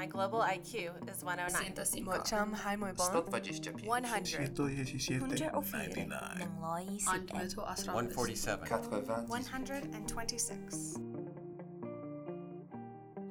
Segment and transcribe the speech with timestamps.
[0.00, 1.74] My global IQ is 109.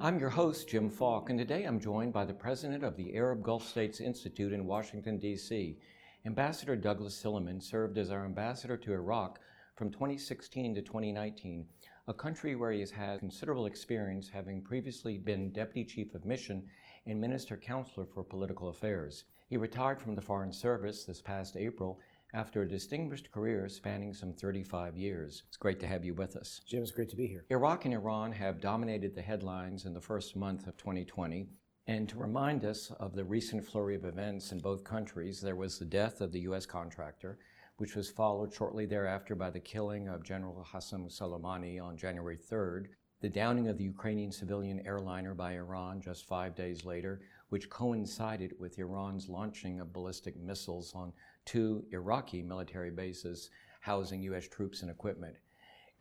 [0.00, 3.42] I'm your host, Jim Falk, and today I'm joined by the president of the Arab
[3.42, 5.76] Gulf States Institute in Washington, D.C.
[6.24, 9.40] Ambassador Douglas Silliman served as our ambassador to Iraq
[9.74, 11.66] from 2016 to 2019
[12.10, 16.64] a country where he has had considerable experience, having previously been deputy chief of mission
[17.06, 19.22] and minister counselor for political affairs.
[19.48, 22.00] He retired from the Foreign Service this past April
[22.34, 25.44] after a distinguished career spanning some 35 years.
[25.46, 26.60] It's great to have you with us.
[26.66, 27.44] Jim, it's great to be here.
[27.48, 31.46] Iraq and Iran have dominated the headlines in the first month of 2020.
[31.86, 35.78] And to remind us of the recent flurry of events in both countries, there was
[35.78, 36.66] the death of the U.S.
[36.66, 37.38] contractor,
[37.80, 42.88] which was followed shortly thereafter by the killing of General Qasem Soleimani on January 3rd,
[43.22, 48.52] the downing of the Ukrainian civilian airliner by Iran just five days later, which coincided
[48.58, 51.14] with Iran's launching of ballistic missiles on
[51.46, 53.48] two Iraqi military bases
[53.80, 54.46] housing U.S.
[54.46, 55.36] troops and equipment.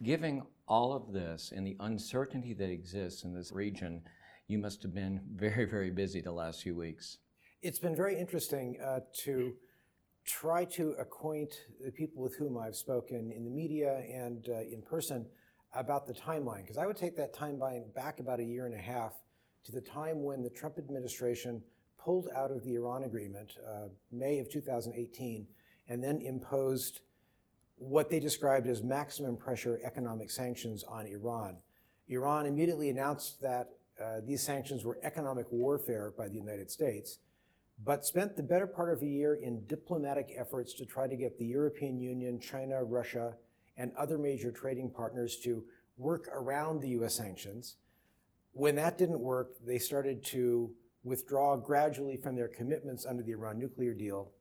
[0.03, 4.01] Given all of this and the uncertainty that exists in this region,
[4.49, 7.19] you must have been very, very busy the last few weeks.
[7.61, 9.53] It's been very interesting uh, to
[10.29, 14.83] try to acquaint the people with whom I've spoken in the media and uh, in
[14.83, 15.25] person
[15.73, 18.81] about the timeline, because I would take that timeline back about a year and a
[18.81, 19.13] half
[19.65, 21.63] to the time when the Trump administration
[21.97, 25.47] pulled out of the Iran agreement, uh, May of 2018,
[25.87, 27.01] and then imposed
[27.77, 31.57] what they described as maximum pressure economic sanctions on Iran.
[32.07, 33.69] Iran immediately announced that
[33.99, 37.17] uh, these sanctions were economic warfare by the United States,
[37.83, 41.37] but spent the better part of a year in diplomatic efforts to try to get
[41.37, 43.35] the European Union, China, Russia,
[43.77, 45.63] and other major trading partners to
[45.97, 47.77] work around the US sanctions.
[48.51, 50.71] When that didn't work, they started to
[51.03, 54.31] withdraw gradually from their commitments under the Iran nuclear deal,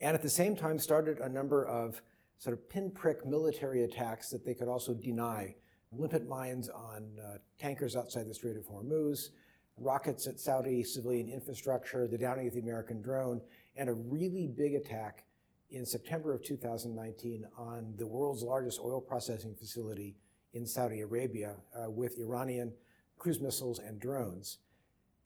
[0.00, 2.02] and at the same time started a number of
[2.38, 5.54] sort of pinprick military attacks that they could also deny.
[5.92, 9.30] Limpet mines on uh, tankers outside the Strait of Hormuz,
[9.78, 13.40] rockets at Saudi civilian infrastructure, the downing of the American drone,
[13.76, 15.24] and a really big attack
[15.70, 20.16] in September of 2019 on the world's largest oil processing facility
[20.54, 22.72] in Saudi Arabia uh, with Iranian
[23.18, 24.58] cruise missiles and drones,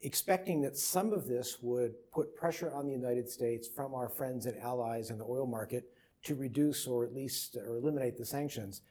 [0.02, 4.46] expecting that some of this would put pressure on the United States from our friends
[4.46, 8.82] and allies in the oil market to reduce or at least or eliminate the sanctions.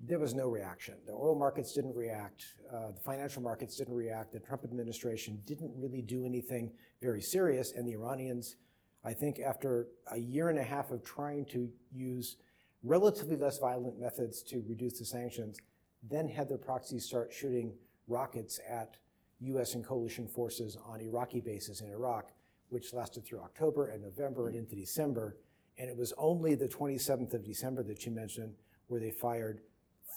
[0.00, 0.94] There was no reaction.
[1.06, 2.44] The oil markets didn't react.
[2.72, 4.32] Uh, the financial markets didn't react.
[4.32, 7.72] The Trump administration didn't really do anything very serious.
[7.72, 8.56] And the Iranians,
[9.04, 12.36] I think, after a year and a half of trying to use
[12.82, 15.58] relatively less violent methods to reduce the sanctions,
[16.02, 17.72] then had their proxies start shooting
[18.06, 18.96] rockets at
[19.40, 22.30] US and coalition forces on Iraqi bases in Iraq,
[22.68, 25.36] which lasted through October and November and into December.
[25.78, 28.54] And it was only the 27th of December that you mentioned
[28.86, 29.60] where they fired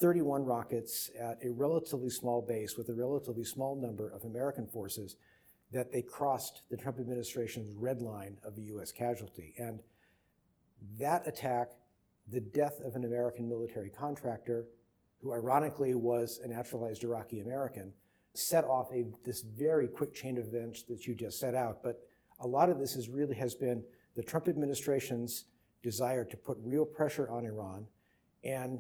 [0.02, 5.16] 31 rockets at a relatively small base with a relatively small number of American forces
[5.72, 9.54] that they crossed the Trump administration's red line of a US casualty.
[9.58, 9.82] And
[11.00, 11.72] that attack,
[12.32, 14.66] the death of an American military contractor,
[15.22, 17.92] who ironically was a naturalized Iraqi American,
[18.34, 21.84] set off a, this very quick chain of events that you just set out.
[21.84, 22.00] But
[22.40, 23.84] a lot of this is really has been
[24.16, 25.46] the Trump administration's
[25.84, 27.86] desire to put real pressure on Iran
[28.44, 28.80] and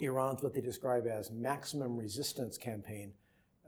[0.00, 3.12] Iran's what they describe as maximum resistance campaign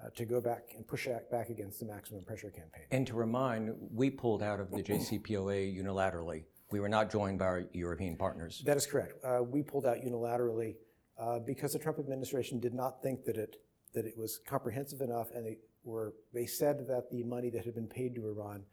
[0.03, 2.85] uh, to go back and push back against the maximum pressure campaign.
[2.91, 6.45] And to remind, we pulled out of the JCPOA unilaterally.
[6.71, 8.63] We were not joined by our European partners.
[8.67, 9.25] That is correct.
[9.25, 10.75] Uh, we pulled out unilaterally
[11.19, 13.57] uh, because the Trump administration did not think that it
[13.95, 17.75] that it was comprehensive enough, and they were they said that the money that had
[17.75, 18.65] been paid to Iran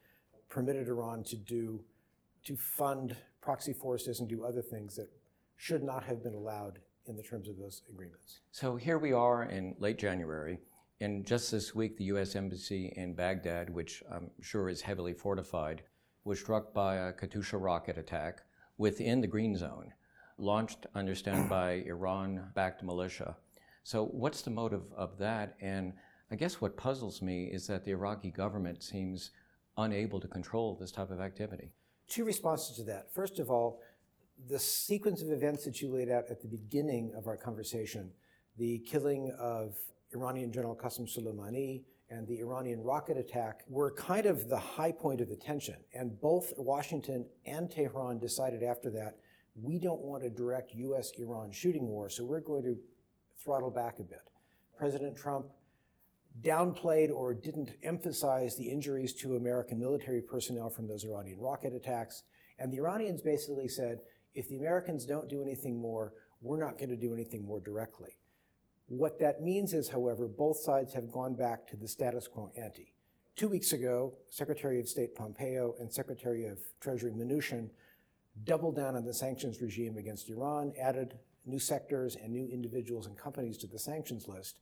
[0.49, 1.83] permitted Iran to do
[2.45, 5.07] to fund proxy forces and do other things that
[5.55, 8.39] should not have been allowed in the terms of those agreements.
[8.51, 10.59] So here we are in late January,
[11.01, 12.35] and just this week, the U.S.
[12.35, 15.83] Embassy in Baghdad, which I'm sure is heavily fortified,
[16.23, 18.41] was struck by a Katyusha rocket attack
[18.77, 19.93] within the Green Zone,
[20.37, 23.35] launched, I understand, by Iran backed militia.
[23.83, 25.55] So, what's the motive of that?
[25.59, 25.93] And
[26.31, 29.31] I guess what puzzles me is that the Iraqi government seems
[29.77, 31.71] unable to control this type of activity.
[32.07, 33.13] Two responses to that.
[33.13, 33.81] First of all,
[34.49, 38.11] the sequence of events that you laid out at the beginning of our conversation,
[38.57, 39.75] the killing of
[40.13, 45.21] Iranian General Qasem Soleimani and the Iranian rocket attack were kind of the high point
[45.21, 45.77] of the tension.
[45.93, 49.17] And both Washington and Tehran decided after that,
[49.55, 52.77] we don't want a direct US Iran shooting war, so we're going to
[53.43, 54.21] throttle back a bit.
[54.77, 55.47] President Trump
[56.41, 62.23] downplayed or didn't emphasize the injuries to American military personnel from those Iranian rocket attacks.
[62.57, 63.99] And the Iranians basically said,
[64.33, 68.17] if the Americans don't do anything more, we're not going to do anything more directly.
[68.87, 72.93] What that means is, however, both sides have gone back to the status quo ante.
[73.35, 77.69] Two weeks ago, Secretary of State Pompeo and Secretary of Treasury Mnuchin
[78.43, 83.17] doubled down on the sanctions regime against Iran, added new sectors and new individuals and
[83.17, 84.59] companies to the sanctions list.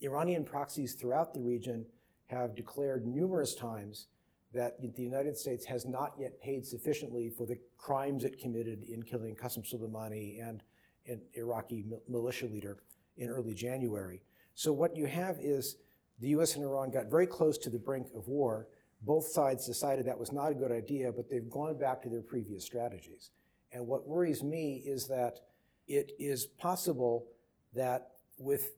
[0.00, 1.86] Iranian proxies throughout the region
[2.26, 4.06] have declared numerous times
[4.54, 9.02] that the United States has not yet paid sufficiently for the crimes it committed in
[9.02, 10.62] killing Qasem Soleimani and
[11.06, 12.78] an Iraqi militia leader
[13.16, 14.22] in early January.
[14.54, 15.76] So what you have is
[16.20, 18.68] the US and Iran got very close to the brink of war.
[19.02, 22.22] Both sides decided that was not a good idea, but they've gone back to their
[22.22, 23.30] previous strategies.
[23.72, 25.40] And what worries me is that
[25.88, 27.26] it is possible
[27.74, 28.74] that with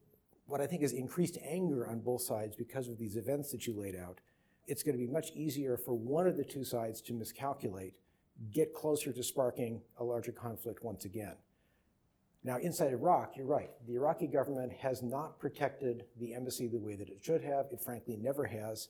[0.46, 3.74] what I think is increased anger on both sides because of these events that you
[3.78, 4.20] laid out,
[4.66, 7.94] it's going to be much easier for one of the two sides to miscalculate,
[8.52, 11.34] get closer to sparking a larger conflict once again.
[12.42, 13.70] Now, inside Iraq, you're right.
[13.86, 17.66] The Iraqi government has not protected the embassy the way that it should have.
[17.72, 18.88] It frankly never has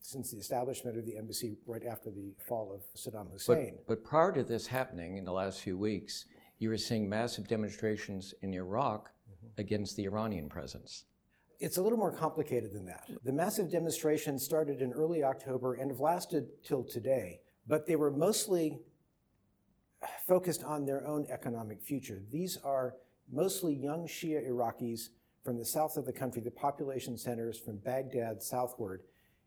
[0.00, 3.74] since the establishment of the embassy right after the fall of Saddam Hussein.
[3.86, 6.26] But, but prior to this happening in the last few weeks,
[6.58, 9.60] you were seeing massive demonstrations in Iraq mm-hmm.
[9.60, 11.04] against the Iranian presence.
[11.58, 13.08] It's a little more complicated than that.
[13.24, 18.10] The massive demonstrations started in early October and have lasted till today, but they were
[18.10, 18.78] mostly
[20.26, 22.22] focused on their own economic future.
[22.30, 22.96] These are
[23.32, 25.08] mostly young Shia Iraqis
[25.42, 29.02] from the south of the country, the population centers from Baghdad southward.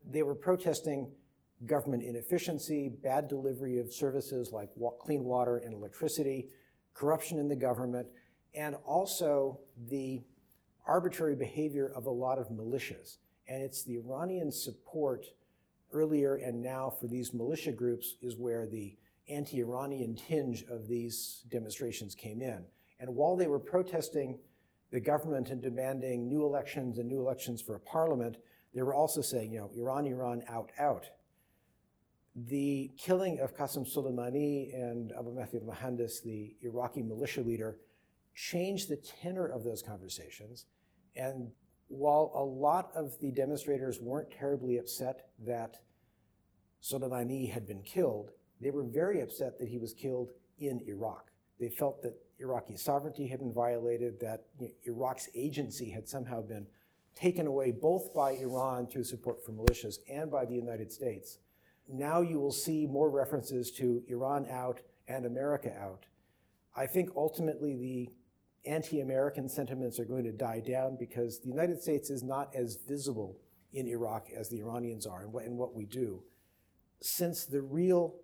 [0.09, 1.11] They were protesting
[1.65, 4.69] government inefficiency, bad delivery of services like
[4.99, 6.47] clean water and electricity,
[6.93, 8.07] corruption in the government,
[8.55, 9.59] and also
[9.89, 10.23] the
[10.89, 13.17] arbitrary behavior of a lot of militias.
[13.47, 15.27] And it's the Iranian support
[15.91, 18.95] earlier and now for these militia groups is where the
[19.29, 22.65] anti Iranian tinge of these demonstrations came in.
[22.99, 24.39] And while they were protesting
[24.91, 28.37] the government and demanding new elections and new elections for a parliament,
[28.73, 31.05] they were also saying, you know, Iran, Iran, out, out.
[32.35, 37.77] The killing of Qasem Soleimani and Abu Mahdi al-Mohandes, the Iraqi militia leader,
[38.35, 40.65] changed the tenor of those conversations.
[41.15, 41.51] And
[41.87, 45.77] while a lot of the demonstrators weren't terribly upset that
[46.81, 51.31] Soleimani had been killed, they were very upset that he was killed in Iraq.
[51.59, 56.41] They felt that Iraqi sovereignty had been violated, that you know, Iraq's agency had somehow
[56.41, 56.67] been
[57.15, 61.39] taken away both by Iran through support for militias and by the United States.
[61.87, 66.05] Now you will see more references to Iran out and America out.
[66.75, 68.09] I think ultimately the
[68.65, 72.77] anti American sentiments are going to die down because the United States is not as
[72.87, 73.37] visible
[73.73, 76.23] in Iraq as the Iranians are in what, in what we do.
[77.01, 78.15] Since the real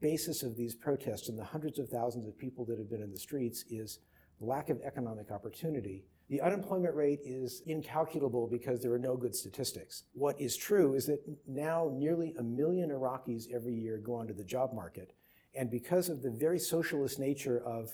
[0.00, 3.12] basis of these protests and the hundreds of thousands of people that have been in
[3.12, 4.00] the streets is
[4.40, 6.04] lack of economic opportunity.
[6.30, 10.04] The unemployment rate is incalculable because there are no good statistics.
[10.14, 14.44] What is true is that now nearly a million Iraqis every year go onto the
[14.44, 15.12] job market.
[15.54, 17.90] And because of the very socialist nature of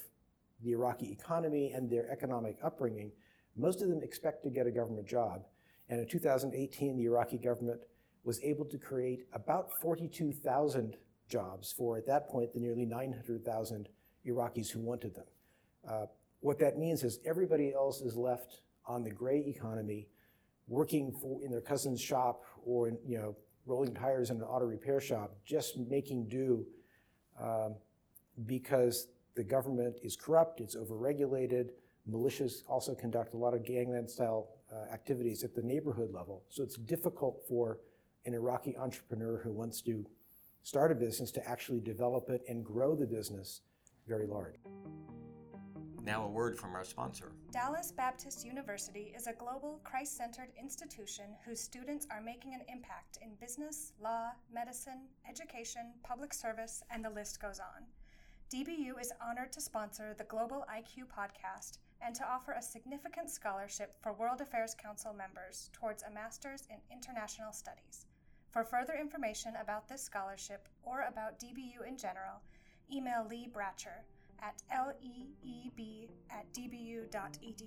[0.62, 3.12] the Iraqi economy and their economic upbringing,
[3.56, 5.44] most of them expect to get a government job.
[5.88, 7.80] And in 2018, the Iraqi government
[8.24, 10.96] was able to create about 42,000
[11.28, 13.88] jobs for, at that point, the nearly 900,000
[14.26, 15.24] Iraqis who wanted them.
[15.88, 16.06] Uh,
[16.40, 20.08] what that means is everybody else is left on the gray economy,
[20.68, 23.36] working for, in their cousin's shop or in, you know,
[23.66, 26.66] rolling tires in an auto repair shop, just making do
[27.40, 27.74] um,
[28.46, 31.70] because the government is corrupt, it's overregulated.
[32.10, 36.42] Militias also conduct a lot of gangland style uh, activities at the neighborhood level.
[36.48, 37.78] So it's difficult for
[38.26, 40.04] an Iraqi entrepreneur who wants to
[40.62, 43.62] start a business to actually develop it and grow the business
[44.06, 44.56] very large.
[46.02, 47.32] Now, a word from our sponsor.
[47.52, 53.18] Dallas Baptist University is a global, Christ centered institution whose students are making an impact
[53.22, 57.84] in business, law, medicine, education, public service, and the list goes on.
[58.52, 63.94] DBU is honored to sponsor the Global IQ podcast and to offer a significant scholarship
[64.02, 68.06] for World Affairs Council members towards a master's in international studies.
[68.50, 72.42] For further information about this scholarship or about DBU in general,
[72.92, 74.02] email Lee Bratcher
[74.42, 77.66] at leeb at dbu.edu.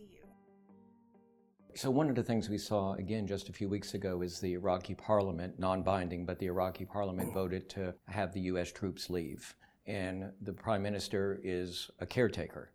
[1.75, 4.55] So, one of the things we saw again just a few weeks ago is the
[4.55, 8.73] Iraqi parliament, non binding, but the Iraqi parliament voted to have the U.S.
[8.73, 9.55] troops leave.
[9.85, 12.71] And the prime minister is a caretaker.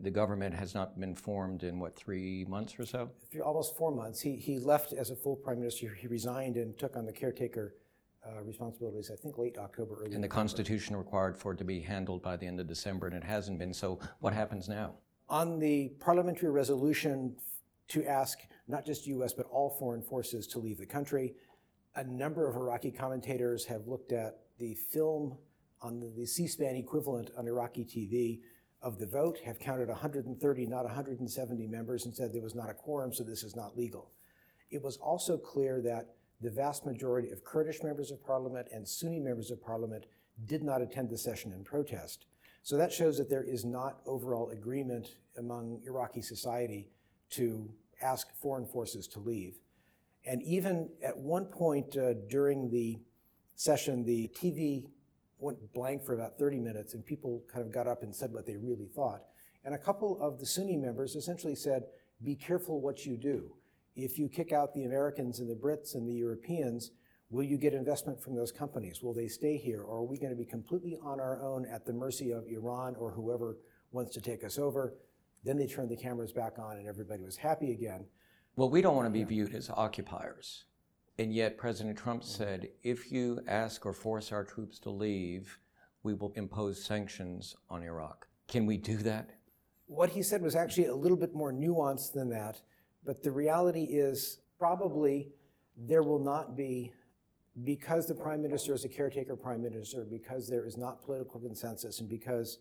[0.00, 3.10] The government has not been formed in what, three months or so?
[3.44, 4.20] Almost four months.
[4.20, 5.92] He, he left as a full prime minister.
[5.92, 7.74] He resigned and took on the caretaker
[8.24, 10.34] uh, responsibilities, I think late October, early And the November.
[10.34, 13.58] Constitution required for it to be handled by the end of December, and it hasn't
[13.58, 13.74] been.
[13.74, 14.94] So what happens now?
[15.28, 17.34] On the parliamentary resolution
[17.88, 18.38] to ask
[18.68, 21.34] not just U.S., but all foreign forces to leave the country,
[21.96, 25.36] a number of Iraqi commentators have looked at the film
[25.82, 28.40] on the, C-SPAN equivalent on Iraqi TV
[28.80, 32.74] of the vote, have counted 130, not 170 members, and said there was not a
[32.74, 34.10] quorum, so this is not legal.
[34.70, 39.20] It was also clear that the vast majority of Kurdish members of parliament and Sunni
[39.20, 40.06] members of parliament
[40.46, 42.26] did not attend the session in protest.
[42.62, 46.88] So that shows that there is not overall agreement among Iraqi society
[47.30, 47.70] to
[48.00, 49.58] ask foreign forces to leave.
[50.24, 53.00] And even at one point uh, during the
[53.56, 54.86] session, the TV
[55.42, 58.46] went blank for about 30 minutes and people kind of got up and said what
[58.46, 59.22] they really thought.
[59.64, 61.84] And a couple of the Sunni members essentially said,
[62.22, 63.54] be careful what you do.
[63.94, 66.92] If you kick out the Americans and the Brits and the Europeans,
[67.30, 69.02] will you get investment from those companies?
[69.02, 69.82] Will they stay here?
[69.82, 72.94] Or are we going to be completely on our own at the mercy of Iran
[72.96, 73.58] or whoever
[73.90, 74.94] wants to take us over?
[75.44, 78.06] Then they turned the cameras back on and everybody was happy again.
[78.56, 80.64] Well, we don't want to be viewed as occupiers.
[81.18, 82.42] And yet, President Trump mm-hmm.
[82.42, 85.58] said if you ask or force our troops to leave,
[86.02, 88.26] we will impose sanctions on Iraq.
[88.48, 89.30] Can we do that?
[89.86, 92.60] What he said was actually a little bit more nuanced than that.
[93.04, 95.32] But the reality is probably
[95.76, 96.92] there will not be,
[97.64, 102.00] because the prime minister is a caretaker prime minister, because there is not political consensus,
[102.00, 102.58] and because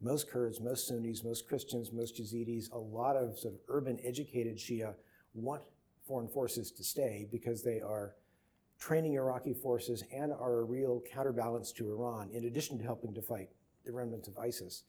[0.00, 4.56] most Kurds, most Sunnis, most Christians, most Yazidis, a lot of sort of urban educated
[4.56, 4.94] Shia
[5.34, 5.62] want
[6.10, 8.16] foreign forces to stay because they are
[8.80, 13.22] training Iraqi forces and are a real counterbalance to Iran, in addition to helping to
[13.22, 13.48] fight
[13.86, 14.82] the remnants of ISIS.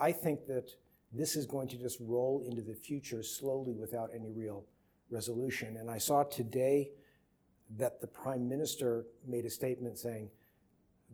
[0.00, 0.70] I think that
[1.12, 4.64] this is going to just roll into the future slowly without any real
[5.10, 5.76] resolution.
[5.76, 6.92] And I saw today
[7.76, 10.30] that the prime minister made a statement saying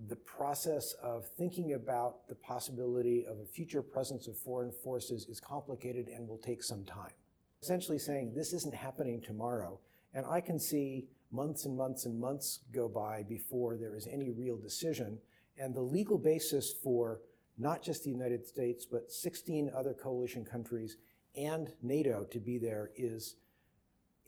[0.06, 5.40] the process of thinking about the possibility of a future presence of foreign forces is
[5.40, 7.10] complicated and will take some time.
[7.62, 9.78] Essentially saying this isn't happening tomorrow.
[10.14, 14.30] And I can see months and months and months go by before there is any
[14.30, 15.18] real decision.
[15.58, 17.20] And the legal basis for
[17.58, 20.96] not just the United States, but 16 other coalition countries
[21.36, 23.36] and NATO to be there is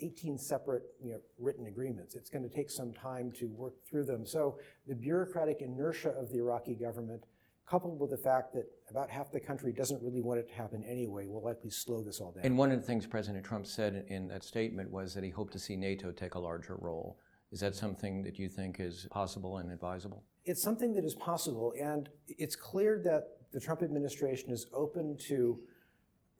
[0.00, 2.14] 18 separate you know, written agreements.
[2.14, 4.24] It's going to take some time to work through them.
[4.26, 7.24] So the bureaucratic inertia of the Iraqi government,
[7.70, 10.82] coupled with the fact that about half the country doesn't really want it to happen
[10.88, 12.44] anyway, will likely slow this all down.
[12.44, 15.52] And one of the things President Trump said in that statement was that he hoped
[15.52, 17.18] to see NATO take a larger role.
[17.52, 20.24] Is that something that you think is possible and advisable?
[20.44, 25.60] It's something that is possible, and it's clear that the Trump administration is open to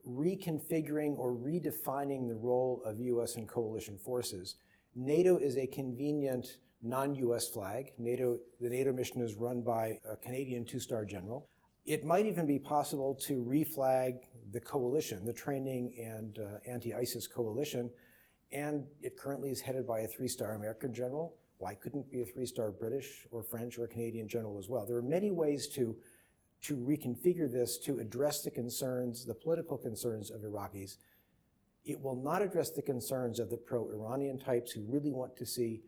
[0.07, 3.35] reconfiguring or redefining the role of U.S.
[3.35, 4.55] and coalition forces.
[4.95, 7.49] NATO is a convenient non-U.S.
[7.49, 7.91] flag.
[7.97, 11.47] NATO, the NATO mission is run by a Canadian two-star general.
[11.85, 14.19] It might even be possible to reflag
[14.51, 17.89] the coalition, the training and uh, anti-ISIS coalition,
[18.51, 21.35] and it currently is headed by a three-star American general.
[21.57, 24.85] Why couldn't it be a three-star British or French or Canadian general as well?
[24.85, 25.95] There are many ways to
[26.63, 30.97] to reconfigure this to address the concerns, the political concerns of Iraqis.
[31.83, 35.81] It will not address the concerns of the pro-Iranian types who really want to see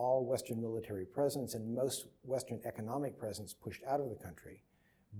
[0.00, 4.62] all Western military presence and most Western economic presence pushed out of the country.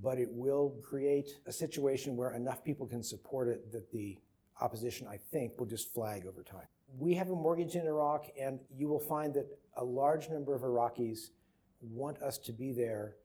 [0.03, 4.17] But it will create a situation where enough people can support it that the
[4.59, 6.67] opposition, I think, will just flag over time.
[6.99, 9.47] We have a mortgage in Iraq, and you will find that
[9.77, 11.31] a large number of Iraqis
[11.83, 13.17] want us to be there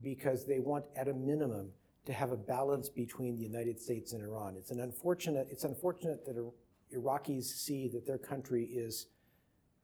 [0.00, 1.70] because they want, at a minimum,
[2.06, 4.54] to have a balance between the United States and Iran.
[4.56, 5.48] It's an unfortunate.
[5.50, 6.36] It's unfortunate that
[6.96, 9.06] Iraqis see that their country is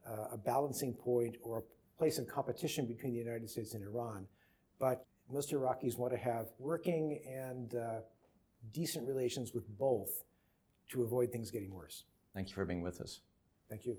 [0.09, 4.27] uh, a balancing point or a place of competition between the United States and Iran.
[4.79, 8.01] But most Iraqis want to have working and uh,
[8.73, 10.25] decent relations with both
[10.91, 12.05] to avoid things getting worse.
[12.35, 13.21] Thank you for being with us.
[13.69, 13.97] Thank you.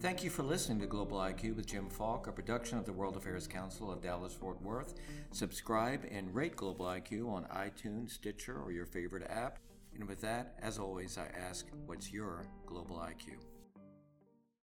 [0.00, 3.16] Thank you for listening to Global IQ with Jim Falk, a production of the World
[3.16, 4.94] Affairs Council of Dallas Fort Worth.
[5.32, 9.58] Subscribe and rate Global IQ on iTunes, Stitcher, or your favorite app.
[9.94, 13.38] And with that, as always, I ask, what's your Global IQ?